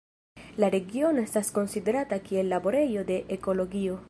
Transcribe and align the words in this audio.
La 0.63 0.69
regiono 0.75 1.21
estas 1.27 1.53
konsiderata 1.59 2.21
kiel 2.31 2.53
"laborejo 2.55 3.09
de 3.15 3.23
ekologio". 3.41 3.99